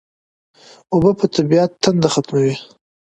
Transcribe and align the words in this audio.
اوبه 0.93 1.11
د 1.19 1.21
طبیعت 1.35 1.71
تنده 1.83 2.09
ختموي 2.13 2.53